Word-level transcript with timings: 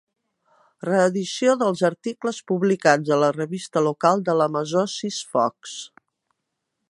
Reedició 0.87 1.53
dels 1.63 1.83
articles 1.89 2.39
publicats 2.53 3.13
a 3.17 3.21
la 3.25 3.31
revista 3.37 3.87
local 3.89 4.25
de 4.31 4.37
La 4.41 4.49
Masó 4.57 4.87
Sis 4.95 5.21
Focs. 5.35 5.77